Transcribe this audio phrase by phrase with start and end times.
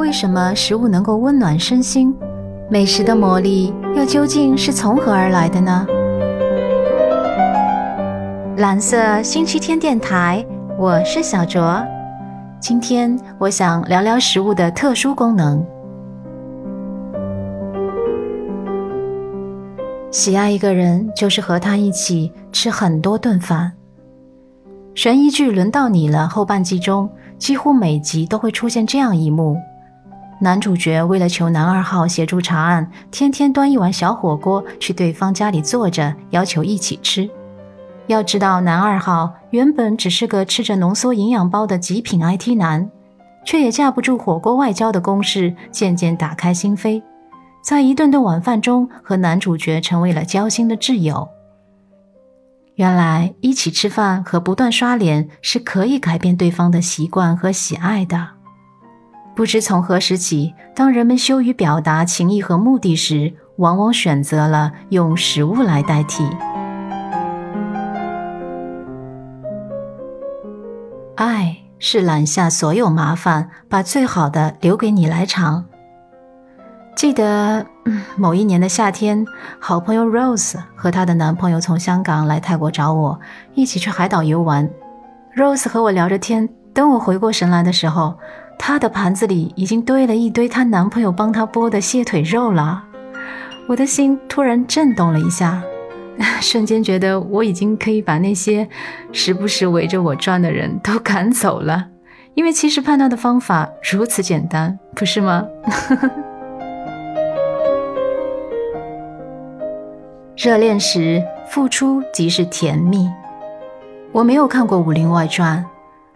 [0.00, 2.16] 为什么食物能够温暖身心？
[2.70, 5.86] 美食的魔力又究竟是从何而来的呢？
[8.56, 10.42] 蓝色星期天电台，
[10.78, 11.84] 我是小卓。
[12.58, 15.62] 今天我想聊聊食物的特殊功能。
[20.10, 23.70] 喜爱一个人，就是和他一起吃很多顿饭。
[24.94, 27.06] 悬疑剧轮到你了，后半季中
[27.36, 29.58] 几乎每集都会出现这样一幕。
[30.42, 37.28] 男主角为了求男二号协助查案，天天端一碗小火锅去对方家里坐着，要求一起吃。
[38.06, 42.90] 要知道，男二号原本只是个吃着浓缩营养包的极品 IT 男，
[43.44, 47.02] 却也架不住火锅外交的攻势，渐渐打开心扉，
[47.62, 51.28] 在一顿顿晚饭中和男主角成为了交心的挚友。
[52.76, 58.39] 原来，一起吃饭和不断刷脸是可以改变对方的习惯和喜爱的。
[59.40, 66.28] 不知从何时起，当人们羞于表达情意和目的时，往往选择了用食物来代替。
[71.16, 75.64] 爱是揽下所有麻烦，把最好的留给你来尝。
[76.94, 77.64] 记得
[78.16, 79.24] 某一年的夏天，
[79.58, 83.18] 好朋友 Rose 和她的男朋友从香港来泰国找我，
[83.54, 84.68] 一起去海岛游玩。
[85.34, 88.18] Rose 和我聊着天，等我回过神来的时候。
[88.62, 92.84] 她的盘子里已经堆了一堆她男朋友帮她剥的蟹腿肉了，
[93.66, 95.62] 我的心突然震动了一下，
[96.42, 98.68] 瞬间觉得我已经可以把那些
[99.12, 101.88] 时不时围着我转的人都赶走了，
[102.34, 105.42] 因为其实判断的方法如此简单，不是吗？
[110.36, 113.08] 热恋时付出即是甜蜜，
[114.12, 115.64] 我没有看过《武林外传》。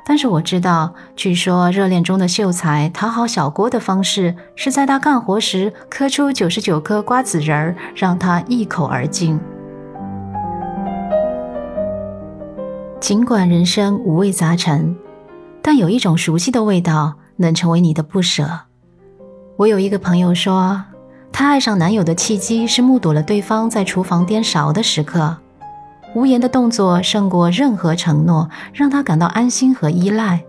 [0.06, 9.40] 但是我知道，据说热恋中的秀才讨好小郭的方式，是在他干活时磕出九十九颗瓜子仁儿，让他一口而尽。
[13.00, 14.96] 尽管人生五味杂陈，
[15.62, 18.60] 但有一种熟悉的味道能成为你的不舍。
[19.56, 20.84] 我有一个朋友说，
[21.32, 25.38] 她爱上男友的契机是目睹了对方在厨房颠勺的时刻。
[26.14, 30.40] 无言的动作胜过任何承诺，让他感到安心和依赖。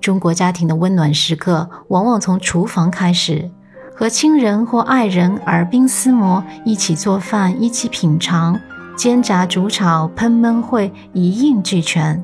[0.00, 3.50] 中国家庭的温暖时刻往往从厨房开始，
[3.96, 8.58] 和亲人或爱人耳鬓厮磨，一起做饭，一起品尝，
[8.96, 12.22] 煎炸煮炒烹焖烩一应俱全。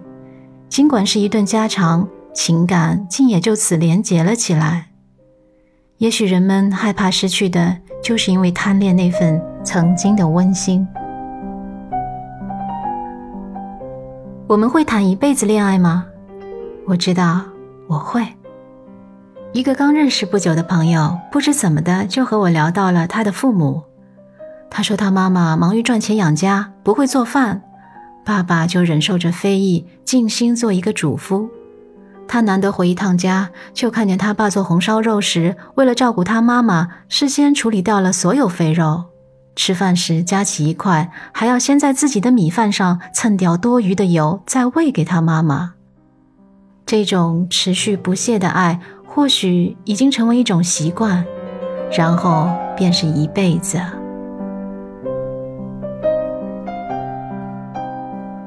[0.68, 4.88] 尽管是一顿家常，情感竟也就此连结了起来。
[5.96, 10.86] 也许人们害怕失去的，就是因为贪恋那份曾经的温馨。
[14.48, 16.06] 我们会谈一辈子恋爱吗？
[16.86, 17.42] 我知道
[17.86, 18.26] 我会。
[19.53, 23.82] 一个刚认识不久的朋友，不知怎么的就和我聊到了他的父母。
[24.70, 27.60] 他说他妈妈忙于赚钱养家，不会做饭，
[28.25, 31.47] 爸爸就忍受着非议，尽心做一个主夫。
[32.26, 39.04] 他难得回一趟家，就看见他爸做红烧肉时，为了照顾他妈妈，事先处理掉了所有肥肉。
[39.58, 45.74] 吃饭时夹起一块，还要先在自己的米饭上蹭掉多余的油，再喂给他妈妈。
[46.86, 51.24] 这种持续不懈的爱，或许已经成为一种习惯，
[51.91, 53.80] 然后便是一辈子。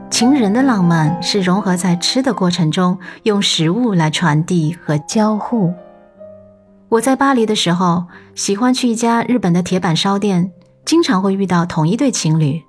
[0.09, 5.73] 情人的浪漫是融合在吃的过程中，用食物来传递和交互。
[6.87, 10.53] 我在巴黎的时候，喜欢去一家日本的铁板烧店。
[10.85, 12.61] 经常会遇到同一对情侣，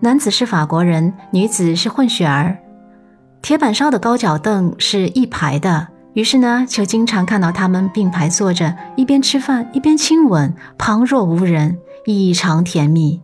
[0.00, 2.58] 男子是法国人，女子是混血儿。
[3.42, 13.22] 铁板烧的高脚凳是一排的，于是呢，就经常看到他们并排坐着，一边吃饭一边亲吻，旁若无人，异常甜蜜。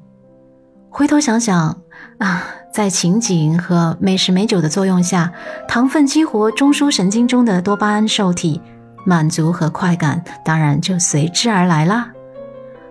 [0.88, 1.78] 回头想想
[2.18, 5.32] 啊，在情景和美食美酒的作用下，
[5.66, 8.60] 糖分激活中枢神经中的多巴胺受体，
[9.04, 12.10] 满足和快感当然就随之而来啦。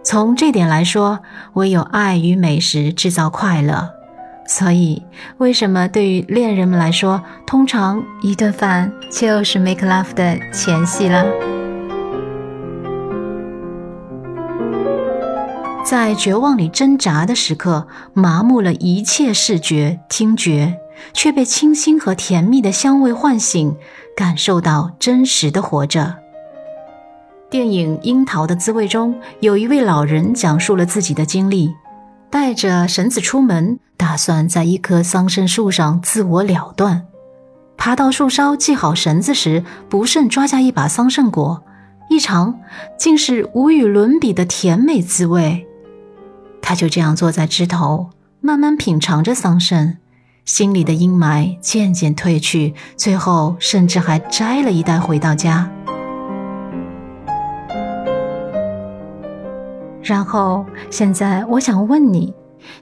[0.04, 1.20] 从这点来说，
[1.54, 3.92] 唯有爱与美食制造快乐。
[4.48, 5.04] 所以，
[5.38, 11.24] 为什么对于恋人们来说，通常一顿饭就是 make love 的前戏了？
[15.86, 20.78] 在绝望里挣扎的时刻，麻木了一切视觉、听觉，
[21.14, 23.78] 却被清新和甜蜜的香味唤醒，
[24.18, 26.21] 感受到真实的活着。
[27.52, 31.76] 电影《樱桃的滋味》中，有一位老人讲述了自己的经历：
[32.30, 37.08] 带着绳子出门，打算在一棵桑葚树上自我了断。
[37.76, 41.62] 爬到树梢系好绳子时，不慎抓下一把桑葚果，
[42.10, 42.58] 一尝，
[42.98, 45.68] 竟是无与伦比的甜美滋味。
[46.62, 49.98] 他就这样坐在枝头，慢慢品尝着桑葚，
[50.46, 55.70] 心里的阴霾渐渐褪去，最后甚至还摘了一袋回到家。
[60.04, 62.34] 然后，现在我想问你：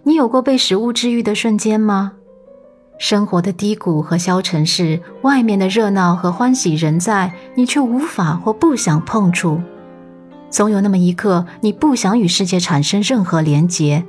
[0.03, 2.13] 你有过被食物治愈的瞬间吗？
[2.97, 9.61] 生活的低谷和消沉是外面的热闹和欢喜仍在，你却无法或不想碰触。
[10.49, 14.05] 总有那么一刻，你不想与世界产生任何连结，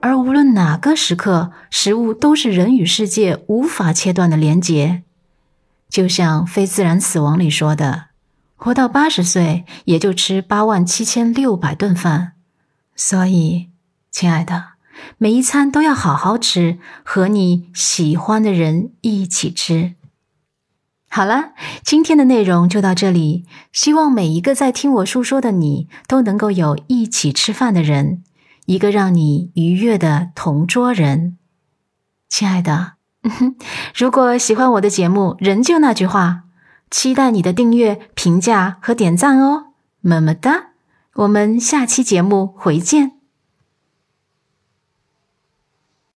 [0.00, 5.02] 而无论哪个时刻，食物都是人与世界无法切断的连结。
[5.90, 8.04] 就像《非自然死亡》里说的
[8.56, 12.32] ：“活到八十岁，也就吃八万七千六百顿饭。”
[13.02, 13.70] 所以，
[14.10, 14.72] 亲爱的，
[15.16, 19.94] 每一餐都要好好吃，和你喜欢的人一起吃。
[21.08, 21.52] 好了，
[21.82, 23.46] 今天的内容就到这里。
[23.72, 28.22] 希望每一个在听我述说的你，都能够有一起吃饭的人，
[28.66, 31.38] 一个让你愉悦的同桌人。
[32.28, 32.96] 亲爱的，
[33.96, 36.42] 如果喜欢我的节目，仍旧那句话，
[36.90, 39.68] 期待你的订阅、评价和点赞哦，
[40.02, 40.69] 么么哒。
[41.14, 43.19] 我们下期节目回见。